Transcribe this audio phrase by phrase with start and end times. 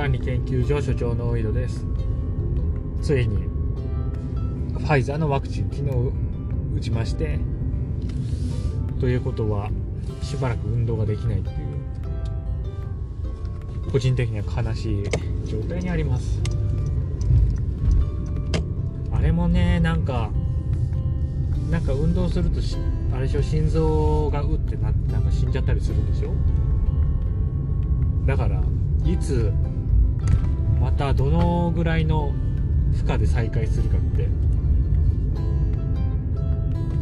[0.00, 1.84] 管理研究所所長の井戸です。
[3.02, 3.36] ついに
[4.72, 5.90] ファイザーのワクチン昨日
[6.74, 7.38] 打ちまして
[8.98, 9.68] ということは
[10.22, 11.56] しばらく運動ができないっていう
[13.92, 15.04] 個人的には悲しい
[15.44, 16.40] 状態にあります。
[19.12, 20.30] あれもねなんか
[21.70, 22.78] なんか運動するとし
[23.12, 26.32] あれでしょ心臓がうってななんか死んじゃったりするんでしょ？
[28.24, 28.62] だから
[29.04, 29.52] いつ
[30.80, 32.32] またどのぐらいの
[32.92, 34.28] 負荷で再開するかって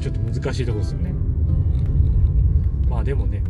[0.01, 1.14] ちょっと難しいとこですよね。
[2.88, 3.42] まあでもね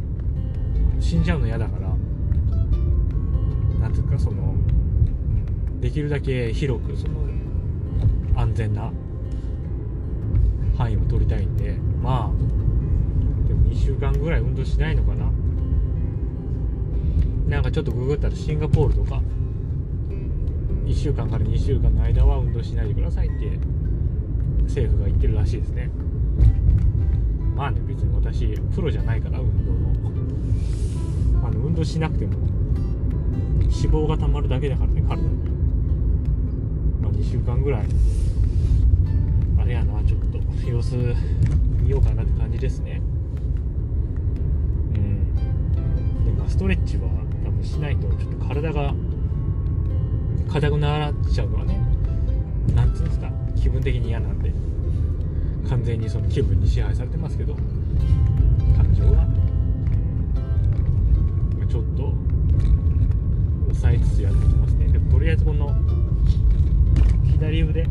[1.01, 1.89] 死んじゃうの嫌だから
[3.81, 4.55] なんていうかその
[5.81, 7.27] できるだけ広くその
[8.37, 8.93] 安全な
[10.77, 15.31] 範囲を取りたいんでまあでも2週間ぐらい運動しないのかな。
[17.49, 19.23] なんかちょっとググったらシンガポールとか
[20.89, 23.59] 1週間から2週間の間は運動しないでくださいって
[24.63, 25.91] 政府が言ってるらしいですね。
[27.55, 32.39] まあね別に私プロじゃないから運動のあの運動しなくても
[33.61, 35.29] 脂肪がたまるだけだからね体に。
[37.03, 37.87] まあ2週間ぐらい。
[39.61, 40.97] あれやなちょっと様子
[41.83, 43.03] 見ようかなって感じですね。
[44.95, 45.35] うん。
[46.25, 47.11] でまあストレッチは
[47.45, 48.95] 多分しないとちょっと体が
[50.49, 51.79] 硬くなっちゃうのはね。
[52.75, 53.31] なんつうんですか。
[53.55, 54.53] 気分的に嫌なんで。
[55.69, 57.55] 完全にその気分に支配されてますけど。
[58.77, 59.27] 感情は。
[61.69, 62.15] ちょっと
[63.67, 64.89] 抑えつつやってきますね。
[64.89, 65.75] でもとりあえずこの
[67.31, 67.87] 左腕。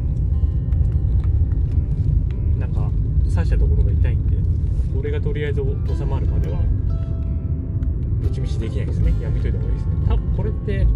[2.60, 2.90] なんか
[3.30, 4.38] 刺したところが痛いんで
[4.96, 5.62] これがとりあえず
[5.96, 6.60] 収まるまでは
[8.24, 9.14] どっちみちできないですね。
[9.22, 9.94] やめといた方がいいですね。
[10.08, 10.88] 多分これって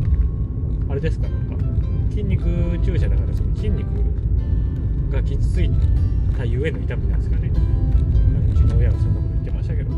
[0.92, 1.56] あれですかなんか
[2.10, 2.44] 筋肉
[2.84, 3.88] 注射だからその筋肉
[5.10, 5.72] が傷つい
[6.38, 7.50] たゆえの痛みなんですかね。
[7.50, 7.54] う
[8.54, 9.92] ちの親はそんなこと言ってましたけど。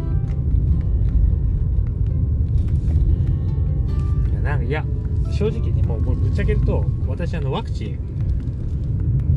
[4.31, 4.85] いやなんかいや
[5.31, 7.97] 正直にもうぶっちゃけると私あのワクチン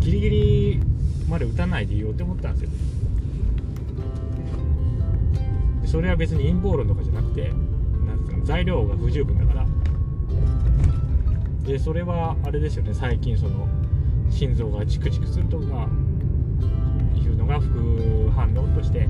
[0.00, 0.81] ギリギリ
[1.27, 2.71] まで打たないでいいよって思ったんですよ。
[5.87, 9.67] それは別に陰謀論とかじゃなくてなんですか材料が不十分だから。
[11.66, 12.94] でそれはあれですよね。
[12.94, 13.66] 最近その
[14.31, 15.88] 心臓がチクチクするとか
[17.16, 19.09] いうのが副反応として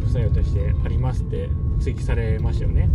[0.00, 1.48] 副作用としてありますって
[1.80, 2.88] 追記されましたよね。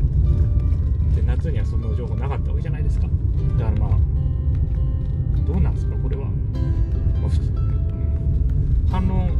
[1.13, 3.07] で夏にはその情報なかったわけじゃないですか。
[3.57, 3.89] だからまあ
[5.45, 6.25] どうなんですかこれは、
[7.21, 7.53] まあ、普通
[8.89, 9.37] 反論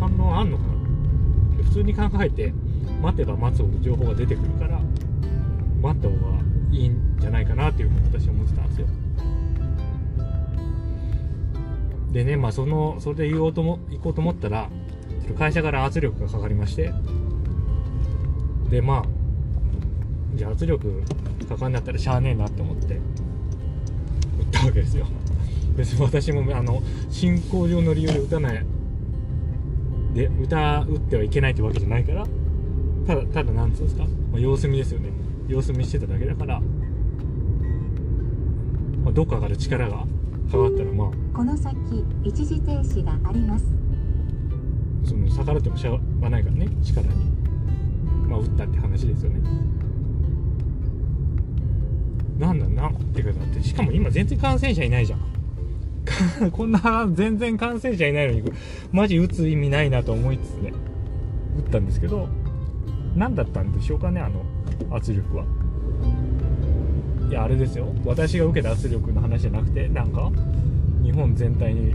[0.00, 1.64] 反論あんのかな。
[1.64, 2.54] 普通に考えて
[3.02, 4.80] 待てば待つほど情報が出てくるから
[5.82, 8.86] 待った方がいいんじゃないかなっていうふうに私は思ってたんですよ。
[12.12, 14.70] でねまあそのそれで言おうとも行こうと思ったら
[15.38, 16.92] 会社から圧力がかかりまして。
[18.70, 19.04] でまあ
[20.34, 21.02] じゃあ圧力
[21.48, 23.00] かかんだったらしゃあねえなって思って打っ
[24.50, 25.06] たわけですよ。
[25.76, 28.66] 別に私もあの進行上の理由で打たない
[30.14, 32.26] で歌打ってはいけないってわけじゃないから
[33.06, 35.10] ただただなんつうんですか、まあ、様子見ですよね。
[35.48, 36.60] 様子見してただけだから、
[39.04, 40.04] まあ、どっかから力がか
[40.52, 41.76] かったらまあこの先
[42.24, 43.66] 一時停止があります。
[45.04, 47.14] その逆らってもしゃがないからね力に
[48.28, 49.40] まあ打ったって話ですよね。
[52.38, 53.62] なんだなってかだって。
[53.62, 55.36] しかも今全然感染者いないじゃん。
[56.52, 58.52] こんな全然感染者いないのに
[58.92, 60.72] マジ打つ意味ないなと思いつつね
[61.56, 62.28] 打ったんですけど
[63.14, 64.44] 何だったんでしょうかねあの
[64.90, 65.44] 圧力は。
[67.28, 67.92] いやあれですよ。
[68.04, 70.30] 私が受けた圧力の話じゃなくてなんか
[71.02, 71.94] 日本全体に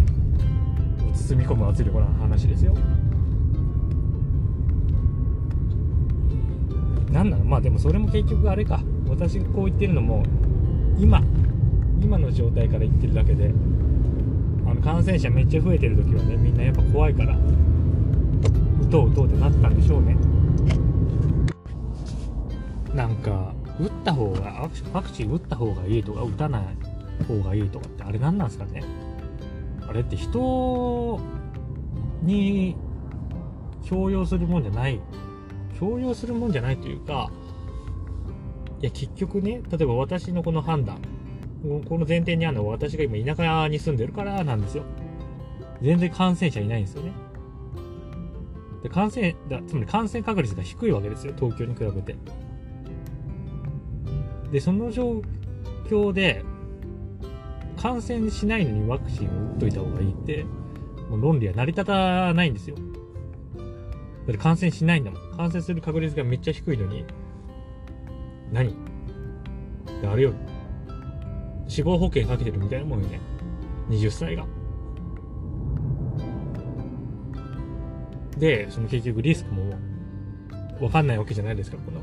[1.13, 2.73] 包み込む圧力の話ですよ。
[7.11, 7.45] なんなの？
[7.45, 8.81] まあでもそれも結局あれか。
[9.09, 10.23] 私がこう言ってるのも
[10.97, 11.21] 今
[12.01, 13.53] 今の状態から言ってるだけで
[14.65, 17.37] あの感染者めっちゃ増えてる時はねみんなやっぱ怖いから
[18.83, 20.15] 打とう打とうってなったんでしょうね。
[22.93, 26.63] なんか打った方がワクチン打った方がいいとか打たない
[27.25, 28.83] 方がいいとかってあれ何なんですかね？
[29.87, 31.19] あれって人
[32.21, 32.75] に
[33.83, 34.99] 強要するもんじゃない。
[35.79, 37.31] 強要するもんじゃないというか
[38.81, 40.99] いや結局ね例えば私のこの判断
[41.87, 44.83] この前提にあるのは私が今田舎に住んでるからなんですよ。
[45.81, 47.13] 全然感染者いないんですよね。
[48.83, 52.15] で感染だつまり感染確率が低いわけですよ東京に比べて。
[54.51, 55.21] でその状
[55.87, 56.43] 況で
[57.77, 60.45] 感染しないのにワクチンを打っといた方がいいって
[61.09, 62.75] もう論理は成り立たないんですよ。
[62.75, 62.81] だ
[64.25, 65.31] って感染しないんだもん。
[65.35, 67.05] 感染する確率がめっちゃ低いのに
[68.51, 68.75] 何？
[70.09, 70.33] あれよ。
[71.67, 73.19] 死亡保険かけてるみたいなもんよね。
[73.89, 74.45] 20歳が。
[78.37, 79.75] でその結局リスクも
[80.79, 82.01] 分かんないわけじゃないですかこの。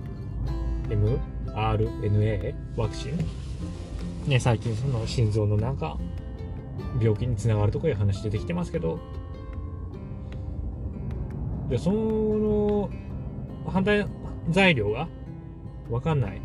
[0.91, 1.19] M
[1.55, 4.29] RNA ワクチン？
[4.29, 5.99] ね最近その心臓のなんか
[7.01, 8.99] 病気につながるとかいう話出てきてますけど。
[11.69, 12.89] でその
[13.67, 14.07] 反対
[14.51, 15.09] 材料が
[15.91, 16.41] 分かんない。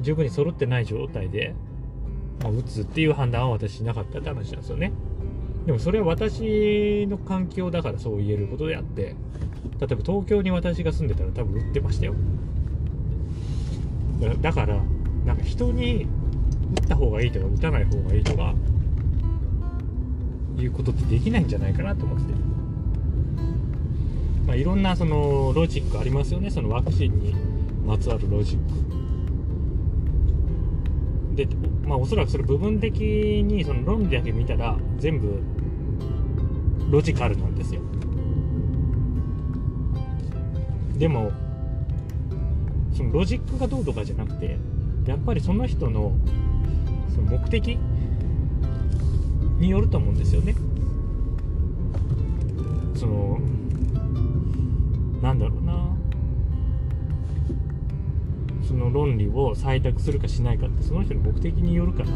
[0.00, 1.54] 十分に揃ってない状態で、
[2.42, 4.92] まあ、打つっていう判断は私しなかったって話なんですよね。
[5.66, 9.14] でもそれは私の環境だからそう言えることであって例え
[9.78, 12.14] ば東京に私が住んでたら多分打ってましたよ。
[14.40, 14.80] だから
[15.24, 16.06] なんか人に
[16.76, 18.54] 打った方がいいとか打たない方がいいとか
[20.58, 22.38] いうことってできないんじゃないかなと思ってて、
[24.46, 26.50] まあ、いろんなそのロジックありますよね。
[26.50, 27.34] そのワクチンに
[27.86, 28.62] まつわるロジック。
[31.36, 31.48] で、
[31.84, 35.40] まあ、おそらくそれ部分的にその論理だけ見たら全部
[36.90, 37.80] ロジカルなんですよ。
[40.98, 41.32] でも
[43.02, 44.56] そのロジックがどうとかじゃなくて
[45.06, 46.12] やっぱりその人の
[47.12, 47.76] その目的
[49.58, 50.54] によると思うんですよね。
[52.94, 53.40] その
[55.20, 55.72] なんだろうな。
[58.66, 62.10] その論理を採択するかしないかってその人の目的によるから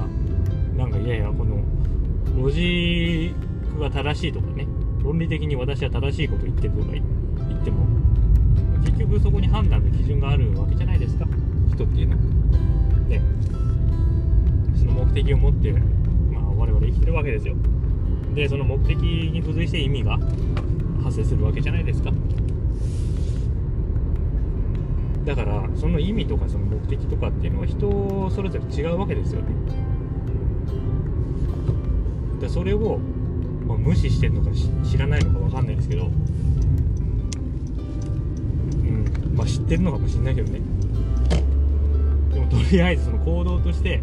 [0.76, 1.62] なんかいやいやこの
[2.40, 4.66] ロジックが正しいとかね
[5.02, 7.86] 論理的に私は正しいこと言ってるとか言っても
[8.86, 11.26] 結局そこに判断の基準があるわけじゃないですか。
[11.68, 12.22] 人っていうのは
[13.08, 13.20] ね。
[14.76, 17.56] その目的を持って、まあ、我々生きてるわけですよ。
[18.34, 20.18] でその目的に付随して意味が
[21.02, 22.12] 発生するわけじゃないですか。
[25.24, 29.48] だからその意味とかその目的とかっていうのは人それぞれ違うわけですよね。
[32.40, 32.98] でそれを、
[33.66, 34.50] まあ、無視してるのか
[34.84, 36.10] 知らないのか分かんないですけど
[39.36, 40.60] まあ知ってるのかもしれないけどね。
[42.32, 44.02] でもとりあえずその行動として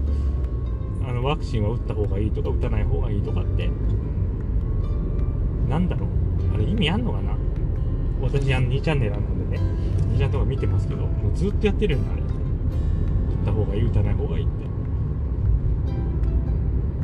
[1.07, 3.69] あのワクチンは打った方がいいとか打たない方がいいとかって
[5.67, 6.09] なんだろう。
[6.53, 7.35] あれ意味あんのかな。
[8.21, 9.63] 私あの2チャンネルあるのでね。
[10.13, 12.21] 2チャンとか見てますけどもうずっとやってるよねあれ。
[12.21, 12.29] 打っ
[13.45, 14.53] た方がいい打たない方がいいって。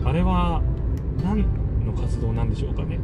[0.06, 0.62] あれは
[1.24, 1.46] 何
[1.86, 3.00] の活動なんでしょうかね。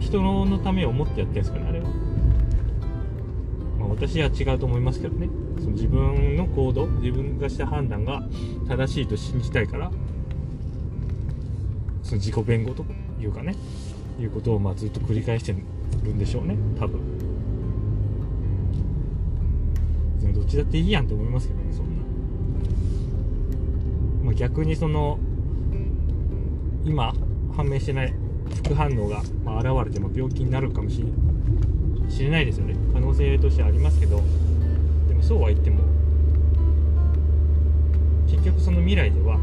[0.00, 1.86] 人のためを思ってやってるんですかねあれは、
[3.90, 5.28] 私は違うと思いますけどね。
[5.58, 8.22] その自分の行動自分がした判断が
[8.66, 9.90] 正しいと信じたいから
[12.02, 12.84] その自己弁護と
[13.20, 13.54] いうかね
[14.18, 15.58] いうことをまあずっと繰り返してる
[16.14, 17.00] んでしょうね多分。
[20.32, 22.02] どっちだっていいやんって思いますけどねそんな、
[24.24, 25.18] まあ、逆にその
[26.84, 27.12] 今
[27.56, 28.14] 判明してない
[28.64, 31.12] 副反応がまあ現れても病気になるかもしれない。
[32.10, 32.74] 知れないですよね。
[32.92, 34.22] 可能性としてはありますけど。
[35.08, 35.80] でもそうは言っても
[38.26, 39.38] 結局その未来では、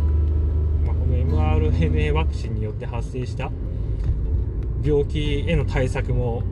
[0.86, 3.51] まあ、この mRNA ワクチンによって発生した
[4.83, 6.43] 病気への対策も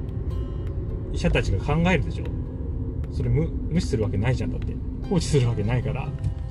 [1.13, 2.25] 医者たちが考えるでしょ。
[3.11, 4.75] それ無無視するわけないじゃんだって。
[5.09, 6.09] 放置するわけないから。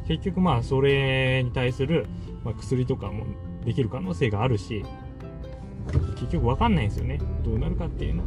[0.08, 2.06] 結局まあそれに対する、
[2.44, 3.24] ま、薬とかも
[3.64, 4.84] できる可能性があるし
[6.16, 7.18] 結局分かんないんですよね。
[7.44, 8.24] どうなるかっていうの。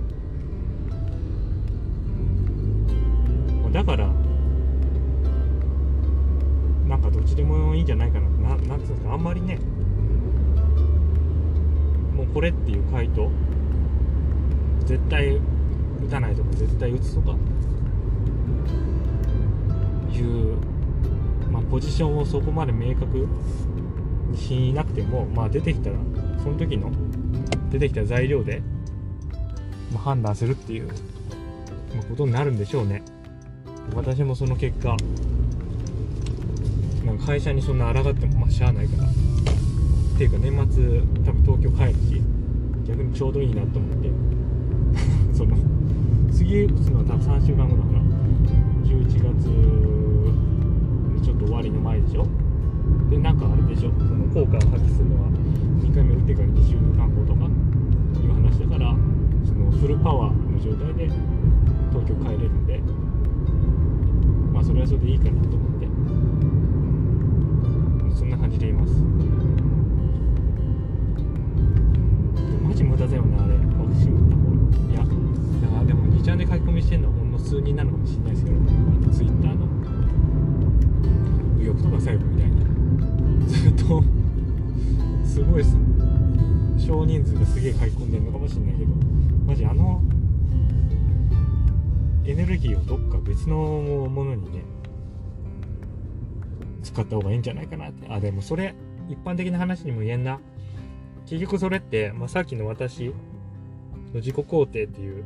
[3.72, 4.08] だから
[6.88, 8.30] なんかどっちでもいいんじゃないかな。
[8.30, 9.14] ななんていうんですか。
[9.14, 9.60] あんまりね
[12.16, 13.30] もうこれっていう回答
[14.86, 15.42] 絶対打
[16.10, 17.36] たないとか絶対打つとか
[20.12, 20.58] いう、
[21.52, 23.28] まあ、ポジションをそこまで明確
[24.32, 25.98] にしなくても、まあ、出てきたら
[26.42, 26.92] その時の
[27.70, 28.62] 出てきた材料で、
[29.94, 30.94] まあ、判断するっていう、ま
[32.02, 33.04] あ、ことになるんでしょうね。
[33.96, 34.96] 私もその結果
[37.06, 39.04] なんか会社にそんな抗ってもまあしゃあないから。
[39.04, 39.08] っ
[40.18, 42.22] ていうか年末多分東京帰るし
[42.88, 44.12] 逆にちょうどいいなと思って。
[45.34, 45.56] その
[46.32, 48.02] 次打つのは多分3週間後だから
[48.84, 49.26] 11月の
[51.22, 52.26] ちょっと終わりの前でしょ。
[53.10, 53.92] でなんかあれでしょ。
[53.98, 55.30] その効果を発揮するのは
[55.82, 57.46] 2回目打ってから2週間後とか
[58.24, 58.96] いう話だから
[59.46, 61.10] そのフルパワーの状態で
[61.92, 62.82] 東京帰れるんで。
[64.88, 65.88] それでいいかなと思って。
[68.18, 68.94] そんな感じでいます。
[72.64, 73.56] マジ無駄だよなあれ。
[73.56, 74.48] ワクチン打った方
[74.90, 75.00] いや。
[75.00, 75.08] だ
[75.78, 78.66] かでも2ちゃんで書き込みしてんのほんの数人なのかもしれないですけどあの
[79.14, 79.68] ツイッターの。
[81.58, 82.56] 右翼とか左翼みたいに。
[83.46, 84.02] ずっと。
[85.26, 85.76] すごいす。
[86.78, 88.94] 少人数がすげえ書き込んでるのかもしれないけど。
[89.46, 90.02] マジあの
[92.26, 94.64] エネルギーをどっか別のものにね
[96.88, 98.08] 使った方がいいんじゃないかなって。
[98.10, 98.74] あでもそれ
[99.10, 100.40] 一般的な話にも言えんな。
[101.26, 103.14] 結局それって、まあ、さっきの私の
[104.16, 105.26] 自己肯定っていう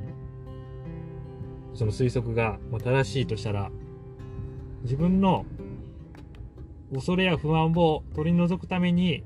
[1.75, 3.69] その推測がまあ正しいとしたら
[4.81, 5.45] 自分の
[6.91, 9.23] 恐れや不安を取り除くために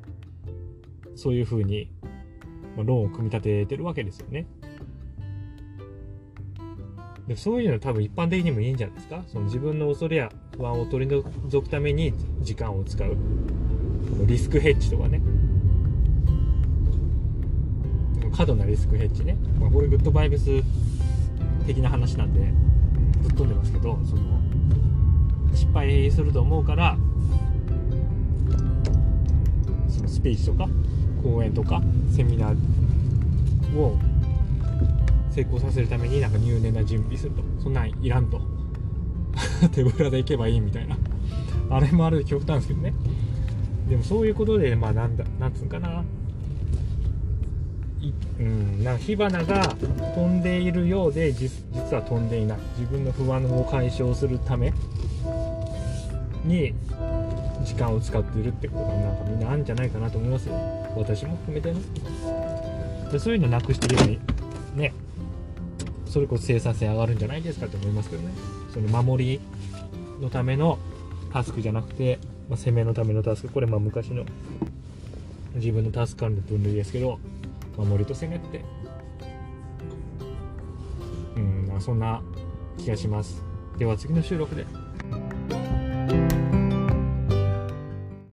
[1.16, 1.90] そういうふうに、
[2.76, 4.46] まあ、論を組み立ててるわけですよね。
[7.28, 9.24] でそういうの多分一般的にもいいんじゃないですか。
[9.28, 13.16] その自分の恐れや不安を取り除くために時間を使う。
[14.26, 15.22] リスクヘッジとかね。
[18.36, 20.62] 過度なリスクヘッジね、まあ、これグッドバイブス
[21.66, 22.52] 的な話なんで
[23.22, 24.22] ぶっ飛んでますけどその
[25.54, 26.98] 失敗すると思うから
[29.88, 30.68] そのスピーチとか
[31.24, 31.82] 講演とか
[32.14, 33.98] セミナーを
[35.32, 37.44] 成功させるためになんか入念な準備すると。
[37.62, 38.40] そんなんいらんと。
[39.74, 40.98] 手ぶらで行けばいいみたいな。
[41.70, 42.94] あれもある極端ですけどね。
[43.90, 46.04] でもそういうことでまあなんだなんつうんかな。
[48.02, 49.64] いうんなんか火花が
[50.16, 51.52] 飛んでいるようで実
[51.96, 52.58] は飛んでいない。
[52.78, 54.72] 自分の不安を解消するため
[56.44, 56.74] に
[57.64, 60.56] 時間を使っているってことがなんかみんなあるんじゃないかなと思いますよ。
[60.96, 61.80] 私も含めてね。
[63.12, 64.06] でそういうのなくしていけば
[64.76, 64.94] ね
[66.16, 68.32] それこそ生産性上がるんじゃないですかと思いますけどね。
[68.74, 69.42] その守り
[70.22, 70.80] のための
[71.34, 73.50] タスクじゃなくて、まあ、攻めのためのタスク。
[73.50, 74.24] これまあ昔の
[75.56, 77.20] 自分のタスク管理の分類ですけど
[77.76, 78.64] 守りと攻めって。
[81.36, 82.22] うんそんな
[82.78, 83.44] 気がします。
[83.78, 84.66] では次の収録で。